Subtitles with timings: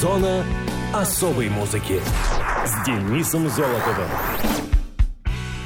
[0.00, 0.44] Зона
[0.94, 2.00] особой музыки
[2.64, 4.08] с Денисом Золотовым.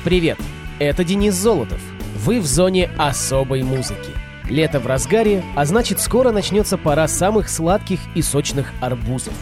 [0.03, 0.39] Привет,
[0.81, 1.81] это Денис Золотов.
[2.17, 4.11] Вы в зоне особой музыки.
[4.51, 9.35] Лето в разгаре, а значит скоро начнется пора самых сладких и сочных арбузов.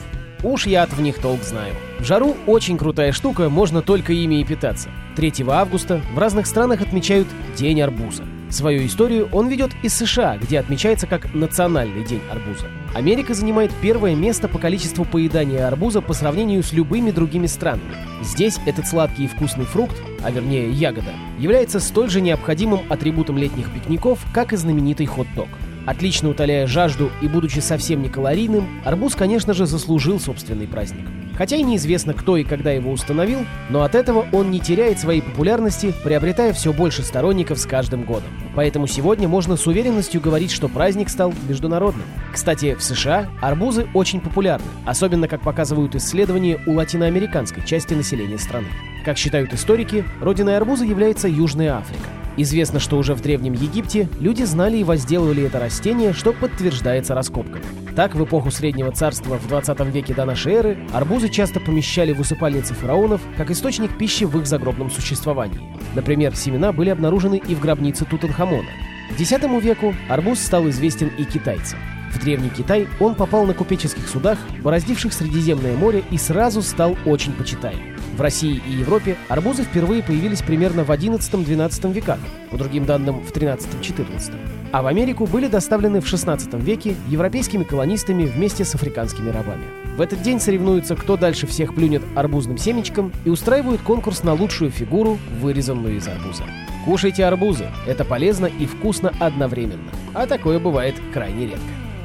[0.43, 1.73] Уж я в них толк знаю.
[1.99, 4.91] В жару очень крутая штука, можно только ими и питаться.
[5.17, 8.25] 3 августа в разных странах отмечают День арбуза.
[8.53, 12.67] Свою историю он ведет из США, где отмечается как Национальный день арбуза.
[12.95, 17.97] Америка занимает первое место по количеству поедания арбуза по сравнению с любыми другими странами.
[18.23, 23.73] Здесь этот сладкий и вкусный фрукт, а вернее ягода, является столь же необходимым атрибутом летних
[23.73, 25.49] пикников, как и знаменитый хот-дог.
[25.87, 31.07] Отлично утоляя жажду и будучи совсем не калорийным, арбуз, конечно же, заслужил собственный праздник.
[31.37, 35.23] Хотя и неизвестно, кто и когда его установил, но от этого он не теряет своей
[35.23, 38.29] популярности, приобретая все больше сторонников с каждым годом.
[38.55, 42.05] Поэтому сегодня можно с уверенностью говорить, что праздник стал международным.
[42.33, 48.69] Кстати, в США арбузы очень популярны, особенно, как показывают исследования у латиноамериканской части населения страны.
[49.05, 52.09] Как считают историки, родиной арбуза является Южная Африка.
[52.39, 57.65] Известно, что уже в Древнем Египте люди знали и возделывали это растение, что подтверждается раскопками.
[57.95, 62.21] Так, в эпоху Среднего Царства в 20 веке до нашей эры арбузы часто помещали в
[62.21, 65.61] усыпальницы фараонов как источник пищи в их загробном существовании.
[65.95, 68.71] Например, семена были обнаружены и в гробнице Тутанхамона.
[69.19, 69.31] X
[69.63, 71.79] веку арбуз стал известен и китайцам.
[72.13, 77.33] В Древний Китай он попал на купеческих судах, бороздивших Средиземное море, и сразу стал очень
[77.33, 77.97] почитаем.
[78.17, 82.19] В России и Европе арбузы впервые появились примерно в XI-XII веках,
[82.51, 84.35] по другим данным в XIII-XIV.
[84.73, 89.65] А в Америку были доставлены в XVI веке европейскими колонистами вместе с африканскими рабами.
[89.97, 94.71] В этот день соревнуются, кто дальше всех плюнет арбузным семечком и устраивают конкурс на лучшую
[94.71, 96.45] фигуру, вырезанную из арбуза.
[96.85, 99.91] Кушайте арбузы, это полезно и вкусно одновременно.
[100.15, 101.61] А такое бывает крайне редко.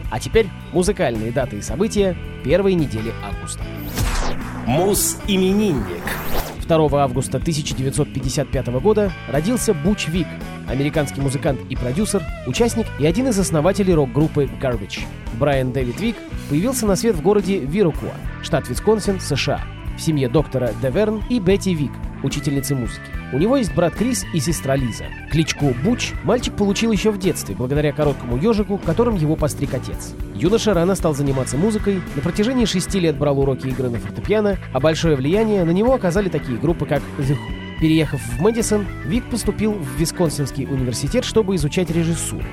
[0.09, 3.63] А теперь музыкальные даты и события первой недели августа.
[4.67, 6.03] Мус-именинник.
[6.67, 10.27] 2 августа 1955 года родился Буч Вик,
[10.67, 15.05] американский музыкант и продюсер, участник и один из основателей рок-группы Garbage.
[15.39, 16.17] Брайан Дэвид Вик
[16.49, 18.11] появился на свет в городе Вирукуа,
[18.43, 19.61] штат Висконсин, США,
[19.97, 21.91] в семье доктора Деверн и Бетти Вик,
[22.23, 23.09] учительницы музыки.
[23.33, 25.05] У него есть брат Крис и сестра Лиза.
[25.31, 30.13] Кличку Буч мальчик получил еще в детстве, благодаря короткому ежику, которым его постриг отец.
[30.35, 34.79] Юноша рано стал заниматься музыкой, на протяжении шести лет брал уроки игры на фортепиано, а
[34.79, 37.79] большое влияние на него оказали такие группы, как The Who.
[37.79, 42.45] Переехав в Мэдисон, Вик поступил в Висконсинский университет, чтобы изучать режиссуру.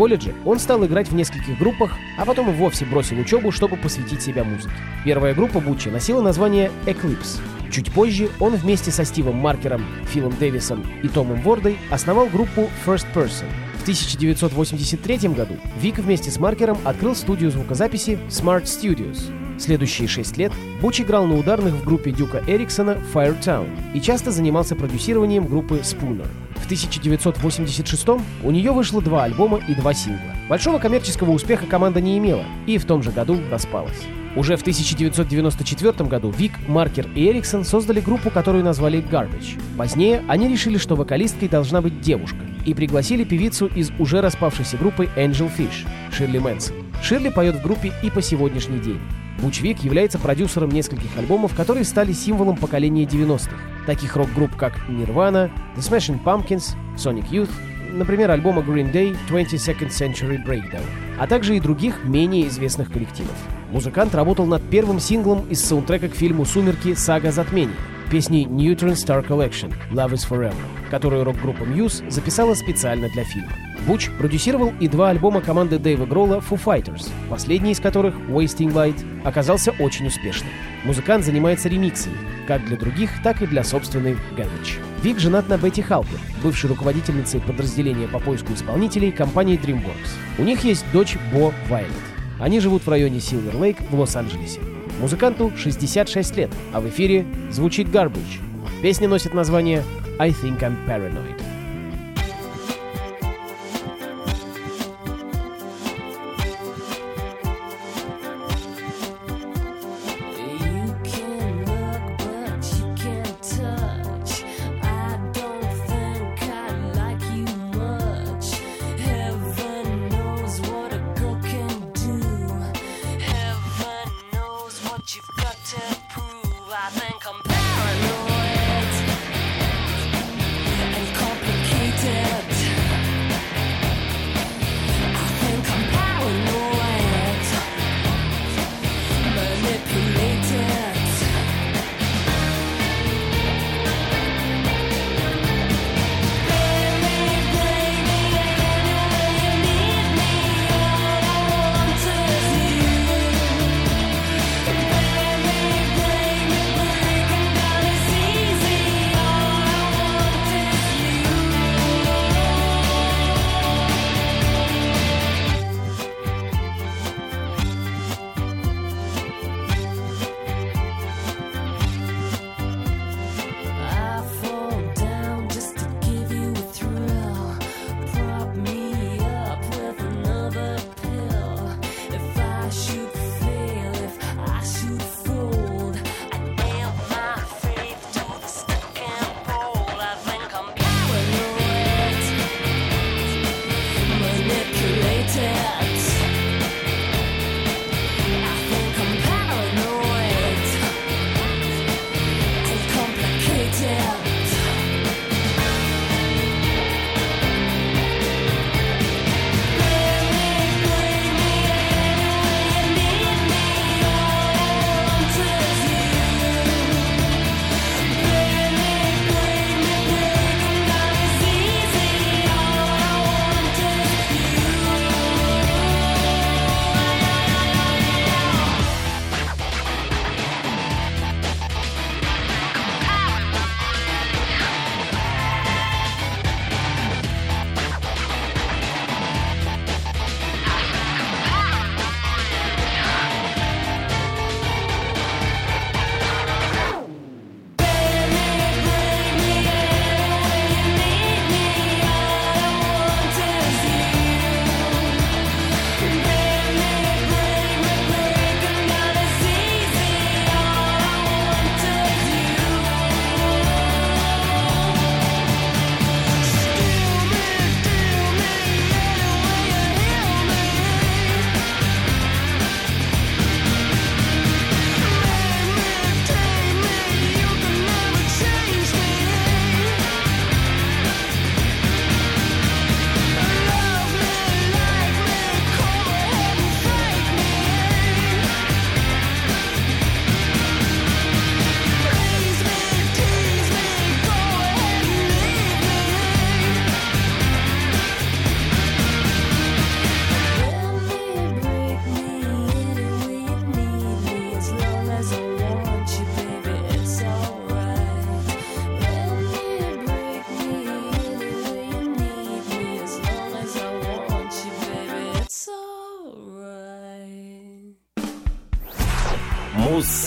[0.00, 4.22] Колледже он стал играть в нескольких группах, а потом и вовсе бросил учебу, чтобы посвятить
[4.22, 4.72] себя музыке.
[5.04, 7.38] Первая группа Бучи носила название Eclipse.
[7.70, 13.08] Чуть позже он вместе со Стивом Маркером, Филом Дэвисом и Томом Вордой основал группу First
[13.14, 13.44] Person.
[13.74, 19.20] В 1983 году Вик вместе с Маркером открыл студию звукозаписи Smart Studios.
[19.58, 24.76] Следующие шесть лет Буч играл на ударных в группе Дюка Эриксона Firetown и часто занимался
[24.76, 26.26] продюсированием группы Spooner.
[26.60, 28.08] В 1986
[28.42, 30.34] у нее вышло два альбома и два сингла.
[30.48, 34.02] Большого коммерческого успеха команда не имела и в том же году распалась.
[34.36, 39.60] Уже в 1994 году Вик, Маркер и Эриксон создали группу, которую назвали Garbage.
[39.76, 45.08] Позднее они решили, что вокалисткой должна быть девушка, и пригласили певицу из уже распавшейся группы
[45.16, 46.76] Angel Fish, Ширли Мэнсон.
[47.02, 49.00] Ширли поет в группе и по сегодняшний день.
[49.42, 53.56] Буч Вик является продюсером нескольких альбомов, которые стали символом поколения 90-х,
[53.86, 57.50] таких рок-групп как Nirvana, The Smashing Pumpkins, Sonic Youth,
[57.92, 60.84] например, альбома Green Day 22nd Century Breakdown,
[61.18, 63.36] а также и других менее известных коллективов.
[63.70, 66.94] Музыкант работал над первым синглом из саундтрека к фильму «Сумерки.
[66.94, 67.76] Сага затмения»
[68.10, 70.54] песни Neutron Star Collection «Love is Forever»,
[70.90, 73.52] которую рок-группа Muse записала специально для фильма.
[73.86, 78.96] Буч продюсировал и два альбома команды Дэйва Гролла Foo Fighters, последний из которых, Wasting Light,
[79.24, 80.50] оказался очень успешным.
[80.84, 84.78] Музыкант занимается ремиксами, как для других, так и для собственной Garbage.
[85.02, 90.10] Вик женат на Бетти Халпер, бывшей руководительнице подразделения по поиску исполнителей компании DreamWorks.
[90.38, 91.90] У них есть дочь Бо Вайлет.
[92.38, 94.60] Они живут в районе Силвер Лейк в Лос-Анджелесе.
[95.00, 98.40] Музыканту 66 лет, а в эфире звучит Garbage.
[98.82, 99.82] Песня носит название
[100.18, 101.49] I Think I'm Paranoid.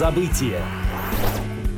[0.03, 0.59] Муз-события.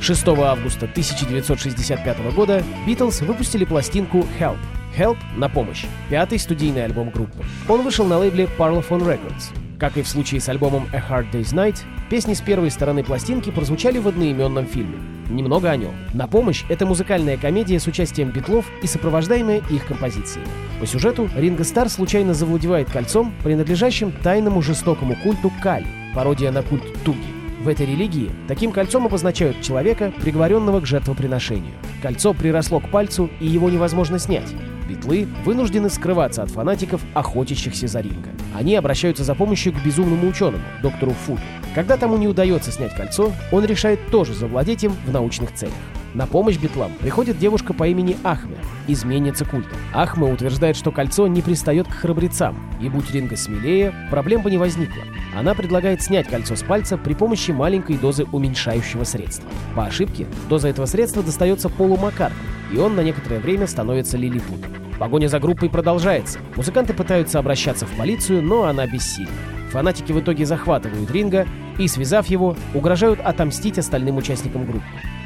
[0.01, 4.57] 6 августа 1965 года Битлз выпустили пластинку Help.
[4.98, 5.86] Help на помощь.
[6.10, 7.45] Пятый студийный альбом группы.
[7.69, 9.54] Он вышел на лейбле Parlophone Records.
[9.77, 13.51] Как и в случае с альбомом A Hard Day's Night, песни с первой стороны пластинки
[13.51, 14.98] прозвучали в одноименном фильме.
[15.30, 15.94] Немного о нем.
[16.13, 20.48] «На помощь»— это музыкальная комедия с участием битлов и сопровождаемая их композициями.
[20.80, 26.86] По сюжету Ринго Стар случайно завладевает кольцом, принадлежащим тайному жестокому культу Кали, пародия на культ
[27.04, 27.35] Туги.
[27.65, 31.74] В этой религии таким кольцом обозначают человека, приговоренного к жертвоприношению.
[32.00, 34.53] Кольцо приросло к пальцу, и его невозможно снять.
[34.88, 38.29] Битлы вынуждены скрываться от фанатиков, охотящихся за Ринго.
[38.53, 41.41] Они обращаются за помощью к безумному ученому, доктору Фуду.
[41.74, 45.74] Когда тому не удается снять кольцо, он решает тоже завладеть им в научных целях.
[46.15, 48.55] На помощь Битлам приходит девушка по имени Ахме,
[48.88, 49.75] изменница культа.
[49.93, 54.57] Ахме утверждает, что кольцо не пристает к храбрецам, и будь Ринго смелее, проблем бы не
[54.57, 55.03] возникло.
[55.38, 59.50] Она предлагает снять кольцо с пальца при помощи маленькой дозы уменьшающего средства.
[59.75, 62.39] По ошибке, доза этого средства достается Полу Маккартни,
[62.72, 64.72] и он на некоторое время становится лилипутом.
[64.98, 66.39] Погоня за группой продолжается.
[66.55, 69.34] Музыканты пытаются обращаться в полицию, но она бессильна.
[69.72, 71.45] Фанатики в итоге захватывают Ринга
[71.77, 74.86] и, связав его, угрожают отомстить остальным участникам группы.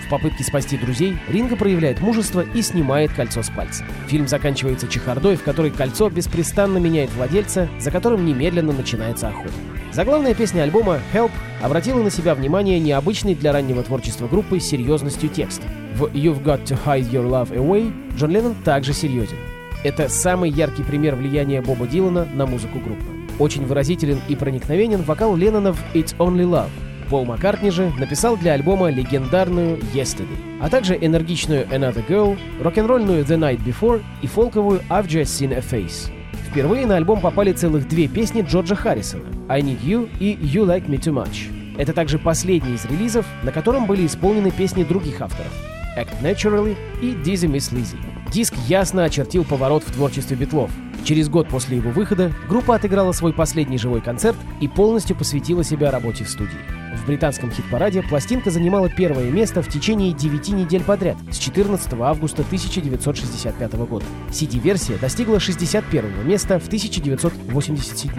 [0.10, 3.84] Попытке спасти друзей Ринго проявляет мужество и снимает кольцо с пальца.
[4.08, 9.54] Фильм заканчивается чехардой, в которой кольцо беспрестанно меняет владельца, за которым немедленно начинается охота.
[9.92, 15.68] Заглавная песня альбома «Help» обратила на себя внимание необычной для раннего творчества группы серьезностью текста.
[15.96, 19.38] В «You've Got to Hide Your Love Away» Джон Леннон также серьезен.
[19.84, 23.06] Это самый яркий пример влияния Боба Дилана на музыку группы.
[23.40, 26.89] Очень выразителен и проникновенен вокал Леннона в «It's Only Love».
[27.10, 33.38] Пол Маккартни же написал для альбома легендарную «Yesterday», а также энергичную «Another Girl», рок-н-ролльную «The
[33.38, 36.12] Night Before» и фолковую «I've Just Seen a Face».
[36.50, 40.88] Впервые на альбом попали целых две песни Джорджа Харрисона «I Need You» и «You Like
[40.88, 41.52] Me Too Much».
[41.80, 45.52] Это также последний из релизов, на котором были исполнены песни других авторов
[46.00, 47.98] «Act Naturally» и «Dizzy Miss Lizzy».
[48.32, 50.72] Диск ясно очертил поворот в творчестве битлов.
[51.04, 55.92] Через год после его выхода группа отыграла свой последний живой концерт и полностью посвятила себя
[55.92, 56.60] работе в студии.
[56.96, 62.44] В британском хит-параде пластинка занимала первое место в течение 9 недель подряд с 14 августа
[62.44, 64.06] 1965 года.
[64.30, 68.12] CD-версия достигла 61 места в 1987.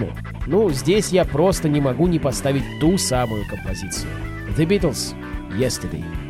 [0.46, 4.10] Ну, здесь я просто не могу не поставить ту самую композицию.
[4.56, 5.14] The Beatles—
[5.58, 6.29] Yesterday.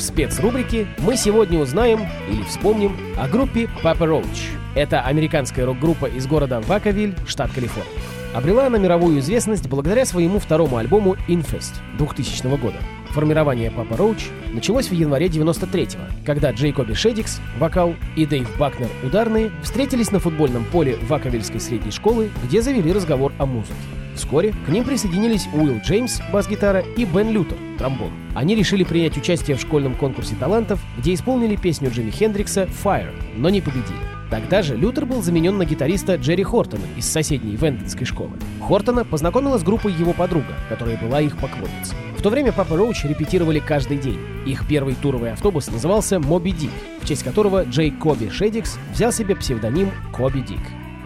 [0.00, 4.56] В спецрубрике мы сегодня узнаем или вспомним о группе Papa Roach.
[4.74, 7.92] Это американская рок-группа из города Ваковиль, штат Калифорния.
[8.34, 12.78] Обрела она мировую известность благодаря своему второму альбому Infest 2000 года.
[13.10, 19.50] Формирование Papa Roach началось в январе 93-го, когда Джейкоби Шедикс, вокал, и Дэйв Бакнер, ударные,
[19.62, 23.74] встретились на футбольном поле Ваковильской средней школы, где завели разговор о музыке.
[24.20, 28.12] Вскоре к ним присоединились Уилл Джеймс, бас-гитара, и Бен Лютер, тромбон.
[28.34, 33.48] Они решили принять участие в школьном конкурсе талантов, где исполнили песню Джимми Хендрикса «Fire», но
[33.48, 33.98] не победили.
[34.30, 38.32] Тогда же Лютер был заменен на гитариста Джерри Хортона из соседней Ванденской школы.
[38.60, 41.96] Хортона познакомила с группой его подруга, которая была их поклонницей.
[42.16, 44.20] В то время Papa Roach репетировали каждый день.
[44.44, 49.90] Их первый туровый автобус назывался «Моби Дик», в честь которого Джейкоби Шэддикс взял себе псевдоним
[50.12, 50.60] Коби Дик.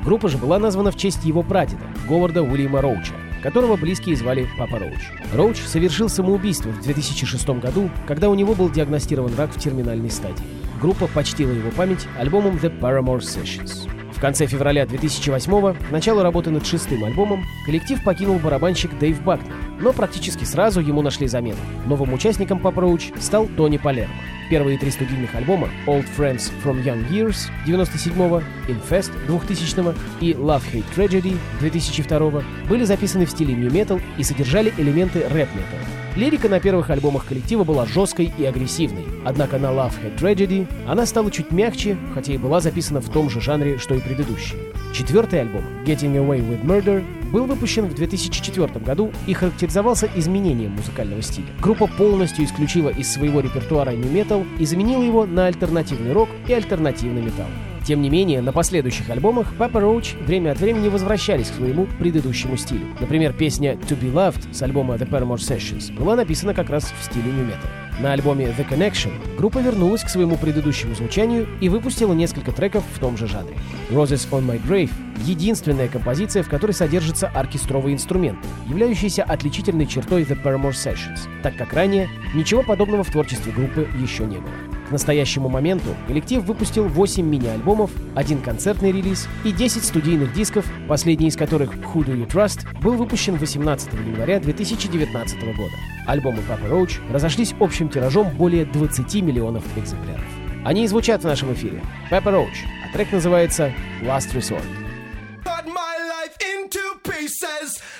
[0.04, 4.78] Группа же была названа в честь его прадеда, Говарда Уильяма Роуча, которого близкие звали Папа
[4.78, 5.00] Роуч.
[5.32, 10.44] Роуч совершил самоубийство в 2006 году, когда у него был диагностирован рак в терминальной стадии.
[10.80, 13.88] Группа почтила его память альбомом The Paramore Sessions.
[14.12, 19.54] В конце февраля 2008 к началу работы над шестым альбомом, коллектив покинул барабанщик Дэйв Бакнер,
[19.81, 21.59] но практически сразу ему нашли замену.
[21.87, 24.14] Новым участником Papa Roach стал Тони Палермо.
[24.50, 30.85] Первые три студийных альбома Old Friends from Young Years 97-го, Infest 2000-го и Love Hate
[30.95, 36.04] Tragedy 2002-го были записаны в стиле New Metal и содержали элементы рэп-металла.
[36.16, 41.07] Лирика на первых альбомах коллектива была жесткой и агрессивной, однако на Love Hate Tragedy она
[41.07, 44.61] стала чуть мягче, хотя и была записана в том же жанре, что и предыдущие.
[44.93, 51.23] Четвертый альбом Getting Away with Murder был выпущен в 2004 году и характеризовался изменением музыкального
[51.23, 51.49] стиля.
[51.61, 57.23] Группа полностью исключила из своего репертуара Metal и заменила его на альтернативный рок и альтернативный
[57.23, 57.49] металл.
[57.85, 62.57] Тем не менее, на последующих альбомах Papa Roach время от времени возвращались к своему предыдущему
[62.57, 62.87] стилю.
[62.99, 67.04] Например, песня To Be Loved с альбома The Paramore Sessions была написана как раз в
[67.04, 67.84] стиле Metal.
[68.01, 72.99] На альбоме The Connection группа вернулась к своему предыдущему звучанию и выпустила несколько треков в
[72.99, 73.57] том же жанре.
[73.89, 74.91] Roses on My Grave—
[75.25, 81.73] единственная композиция, в которой содержится оркестровый инструмент, являющийся отличительной чертой The Paramore Sessions, так как
[81.73, 84.53] ранее ничего подобного в творчестве группы еще не было.
[84.89, 91.29] К настоящему моменту коллектив выпустил 8 мини-альбомов, один концертный релиз и 10 студийных дисков, последний
[91.29, 95.94] из которых «Who Do You Trust» был выпущен 18 января 2019 года.
[96.06, 100.25] Альбомы Papa Roach разошлись общим тиражом более 20 миллионов экземпляров.
[100.64, 101.82] Они и звучат в нашем эфире.
[102.11, 104.64] Papa Roach, а трек называется «Last Resort».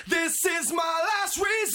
[0.07, 1.74] This is my last resort.